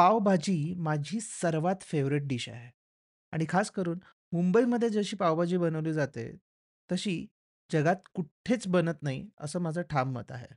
[0.00, 2.70] पावभाजी माझी सर्वात favourite dish आहे
[3.32, 3.98] आणि खास करून
[4.32, 6.36] मुंबईमध्ये जशी पावभाजी बनवली जाते,
[6.92, 7.26] तशी
[7.72, 10.54] जगात कुठेच बनत नाही, असं माझं ठाम मत आहे.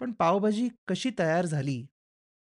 [0.00, 1.86] पण पावभाजी कशी तयार झाली?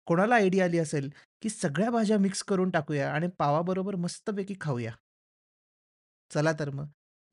[0.06, 1.10] कोणाला आयडिया आली असेल,
[1.42, 4.92] की सगळ्या भाज्या मिक्स करून टाकूया आणि पावाबरोबर मस्तपैकी खाऊया?
[6.34, 6.86] चला तर मग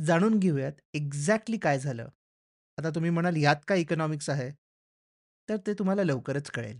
[0.05, 2.09] जाणून घेऊयात एक्झॅक्टली काय झालं.
[2.77, 4.51] आता तुम्ही म्हणाल यात काय इकॉनॉमिक्स आहे?
[5.49, 6.79] तर ते तुम्हाला लवकरच कळेल.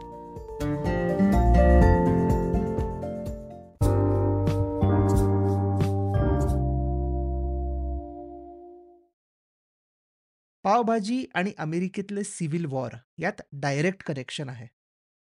[10.65, 14.67] pav bhaji आणि अमेरिकेतले सिव्हिल वॉर यात डायरेक्ट कनेक्शन आहे.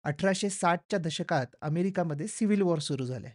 [0.04, 3.28] 1860च्या दशकात अमेरिकामध्ये सिव्हिल वॉर सुरू झाले.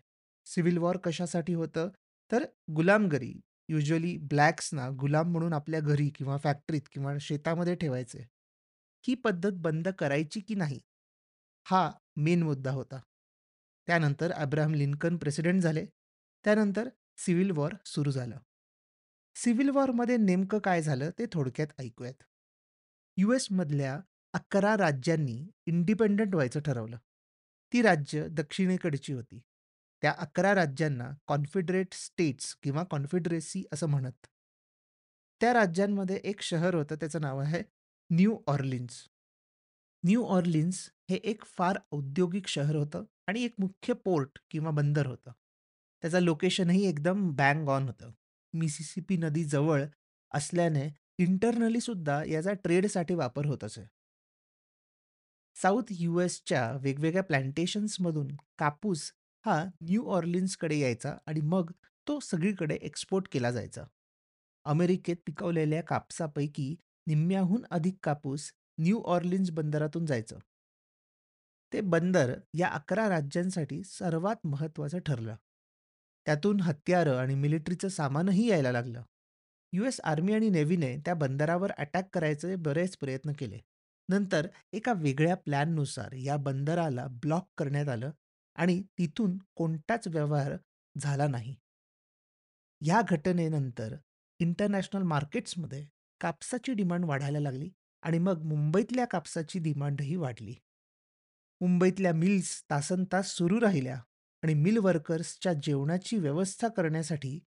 [0.45, 1.89] सिव्हिल वॉर कशासाठी होतं?
[2.31, 2.45] तर
[2.75, 3.33] गुलामगिरी
[3.69, 8.25] युजली ब्लॅक्सना गुलाम म्हणून आपल्या घरी किंवा फॅक्टरीत किंवा शेतामध्ये ठेवायचे.
[9.03, 10.79] ही पद्धत बंद करायची की नाही?
[11.65, 12.99] हा मेन मुद्दा होता.
[13.87, 15.85] त्यानंतर अब्राहम लिंकन प्रेसिडेंट झाले.
[16.45, 18.37] त्यानंतर सिव्हिल वॉर सुरू झालं.
[19.35, 22.23] सिव्हिल वॉरमध्ये नेमकं काय झालं ते थोडक्यात ऐकूयात.
[23.17, 23.99] यूएसमधल्या
[24.33, 26.97] 11 राज्यांनी इंडिपेंडंट व्हायचं ठरवलं.
[27.73, 29.39] ती राज्य दक्षिणेकडची होती.
[30.03, 34.27] त्या 11 राज्यांना कॉन्फेडरेट स्टेट्स किंवा कॉन्फेडरेसी असं म्हणत.
[35.41, 37.61] त्या राज्यांमध्ये एक शहर होतं त्याचं नाव आहे
[38.09, 39.07] न्यू ऑर्लिन्स.
[40.03, 45.31] न्यू ऑर्लिन्स हे एक फार औद्योगिक शहर होतं आणि एक मुख्य पोर्ट किंवा बंदर होतं.
[46.03, 48.11] त्याचं लोकेशनही एकदम बँग ऑन होतं.
[48.53, 49.85] मिसिसिपी नदी जवळ
[50.33, 53.83] असल्याने इंटरनली सुद्धा याचा ट्रेडसाठी वापर होत असे.
[55.55, 58.27] साऊथ यूएसच्या वेगवेगळ्या प्लांटेशन्समधून
[58.57, 59.11] कापूस
[59.45, 61.71] हा न्यू ऑर्लिन्सकडे यायचा आणि मग
[62.07, 63.83] तो सगळीकडे एक्सपोर्ट केला जायचा.
[64.65, 66.75] अमेरिकेत पिकवलेल्या कापसापैकी
[67.07, 70.39] निम्म्याहून अधिक कापूस न्यू ऑर्लिन्स बंदरातून जायचं.
[71.73, 75.35] ते बंदर या अकरा राज्यांसाठी सर्वात महत्त्वाचं ठरलं.
[76.25, 79.01] त्यातून हत्यारं आणि मिलिटरीचं सामानही यायला लागलं.
[79.73, 83.59] यूएस आर्मी आणि नेव्हीने त्या बंदरावर अटॅक करायचे बरेच प्रयत्न केले.
[84.09, 88.11] नंतर एका वेगळ्या प्लॅननुसार या बंदराला ब्लॉक करण्यात आलं
[88.55, 90.55] आणि तिथून कोणताच व्यवहार
[90.97, 91.55] झाला नाही.
[92.81, 93.95] या घटनेनंतर
[94.39, 95.85] इंटरनॅशनल मार्केट्समध्ये
[96.21, 97.69] कापसाची डिमांड वाढायला लागली
[98.01, 100.53] आणि मग मुंबईतल्या कापसाची डिमांडही वाढली.
[101.61, 103.99] मुंबईतल्या मिल्स तासनतास सुरू राहिल्या
[104.43, 107.39] आणि मिल वर्कर्सच्या जेवणाची व्यवस्था करण्यासाठी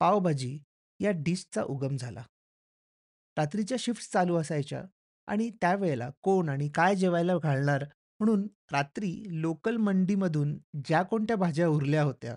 [0.00, 0.58] पावभाजी
[1.00, 2.22] या डिशचा उगम झाला.
[3.36, 4.84] रात्रीच्या शिफ्ट चालू असायच्या
[5.26, 7.84] आणि त्यावेळेला कोण आणि काय जेवायला घालणार
[8.20, 12.36] म्हणून रात्री लोकल मंडीमधून ज्या कोणत्या भाज्या उरल्या होत्या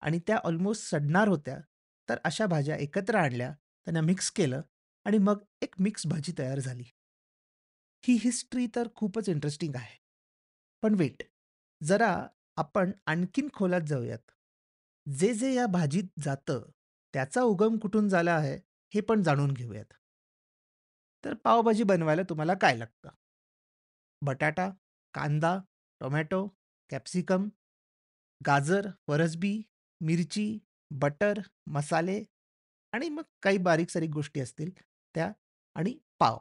[0.00, 1.58] आणि त्या ऑलमोस्ट सडणार होत्या,
[2.08, 4.62] तर अशा भाज्या एकत्र आणल्या, त्यांना मिक्स केलं
[5.04, 6.84] आणि मग एक मिक्स भाजी तयार झाली.
[8.04, 9.98] ही हिस्ट्री तर खूपच इंटरेस्टिंग आहे.
[10.82, 11.22] पण वेट,
[11.82, 12.26] जरा
[12.56, 14.30] आपण आणखीन खोलात जाऊयात.
[15.08, 16.70] जे, जे या भाजीत जातं,
[17.12, 18.56] त्याचा उगम कुठून झाला आहे,
[18.94, 19.92] हे पण जाणून घेऊयात.
[21.24, 23.08] तर पावभाजी बनवायला तुम्हाला काय लागतं?
[24.22, 24.70] बटाटा,
[25.14, 25.58] कांदा,
[26.00, 26.48] टोमॅटो,
[26.90, 27.48] कॅप्सिकम,
[28.46, 29.62] गाजर, फरसबी,
[30.00, 30.58] मिरची,
[30.90, 31.32] बटर,
[31.66, 32.24] मसाले
[32.92, 34.70] आणि मग काही बारीक-सारीक गोष्टी असतील
[35.14, 35.32] त्या
[35.74, 36.38] आणि पाव.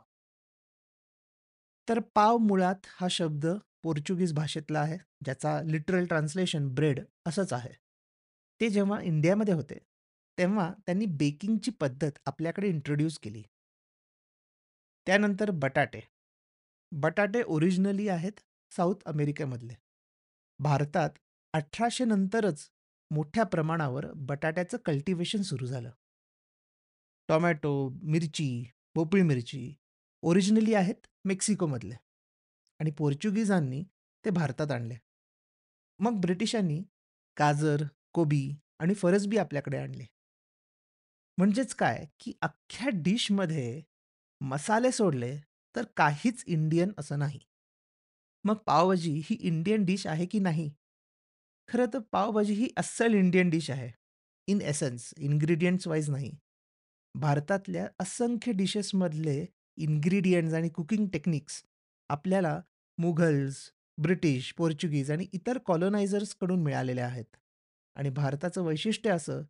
[1.89, 3.45] तर पाव मुळात हा शब्द
[3.83, 7.73] पोर्चुगीज भाषेतला आहे, ज्याचा लिटरल ट्रान्सलेशन ब्रेड असंच आहे.
[8.61, 9.77] ते जेव्हा इंडियामध्ये होते,
[10.37, 13.43] तेव्हा त्यांनी बेकिंगची पद्धत आपल्याकडे इंट्रोड्यूस केली.
[15.05, 16.01] त्यानंतर बटाटे.
[16.91, 18.31] बटाटे ओरिजिनली आहेत
[18.71, 19.73] साऊथ अमेरिकेमधले.
[20.59, 21.09] भारतात
[21.53, 22.69] अठराशे नंतरच
[23.11, 25.91] मोठ्या प्रमाणावर बटाट्याचं कल्टिव्हेशन सुरू झालं.
[27.27, 28.63] टोमॅटो, मिरची,
[28.95, 29.73] भोपळी मिरची
[30.21, 31.95] ओरिजिनली आहेत मेक्सिकोमधले
[32.79, 33.83] आणि पोर्चुगीजांनी
[34.25, 34.95] ते भारतात आणले.
[35.99, 36.83] मग ब्रिटिशांनी
[37.39, 40.05] गाजर, कोबी आणि फरसबी आपल्याकडे आणले.
[41.37, 43.81] म्हणजेच काय, की अख्ख्या डिशमध्ये
[44.41, 45.37] मसाले सोडले
[45.75, 47.39] तर काहीच इंडियन असं नाही.
[48.43, 50.73] मग पावभाजी ही इंडियन डिश आहे की नाही?
[51.67, 53.91] खरं तर पावभाजी ही अस्सल इंडियन डिश आहे.
[54.47, 56.31] इन एसेन्स, इन्ग्रीडियंट्स वाईज नाही.
[57.15, 59.45] भारतातल्या असंख्य डिशेसमधले
[59.77, 61.63] इन्ग्रीडियंट्स आणि कुकिंग टेक्निक्स
[62.09, 62.61] आपल्याला
[62.97, 67.35] मुघल्स, ब्रिटिश, पोर्चुगीज आणि इतर कॉलोनायझर्सकडून मिळालेल्या आहेत.
[67.95, 69.41] आणि भारताचं वैशिष्ट्य असं,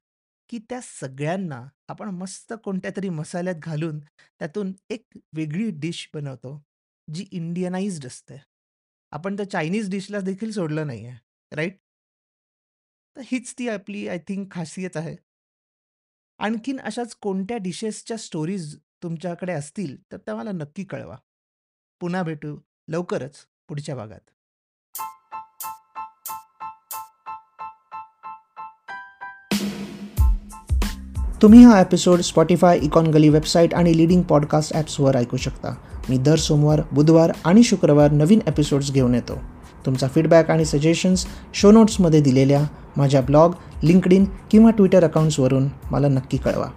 [0.49, 3.99] की त्या सगळ्यांना आपण मस्त कोणत्यातरी मसाल्यात घालून
[4.39, 6.63] त्यातून एक वेगळी डिश बनवतो,
[7.13, 8.41] जी इंडियनाइज्ड असते.
[9.11, 11.13] आपण त्या चायनीज डिशला देखील सोडलं नाहीये,
[11.51, 11.79] राइट?
[13.17, 15.15] तर हीच ती आपली आय थिंक खासियत आहे.
[16.37, 21.17] आणखीन अशाच कोणत्या डिशेसच्या स्टोरीज तुमच्याकडे असतील, तर त्या मला नक्की कळवा.
[21.99, 24.19] पुन्हा भेटू लवकरच पुढच्या भागात.
[31.41, 35.75] तुम्ही हा episode Spotify, Econ Gully website आणि लिडिंग पॉडकास्ट ॲप्सवर ऐकू शकता.
[36.09, 39.37] मी दर सोमवार, बुधवार आणि शुक्रवार नवीन एपिसोड्स घेऊन येतो.
[39.85, 42.61] तुमचा फीडबॅक आणि सजेशन्स शो नोट्समध्ये दिलेल्या
[42.97, 46.67] माझ्या ब्लॉग, लिंकडिन किंवा ट्विटर अकाउंट्सवरून मला नक्की कळवा.